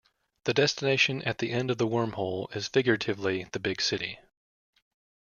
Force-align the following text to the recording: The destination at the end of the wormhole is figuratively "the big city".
The 0.45 0.53
destination 0.55 1.21
at 1.21 1.37
the 1.37 1.51
end 1.51 1.69
of 1.69 1.77
the 1.77 1.85
wormhole 1.85 2.47
is 2.55 2.67
figuratively 2.67 3.43
"the 3.51 3.59
big 3.59 3.79
city". 3.83 4.17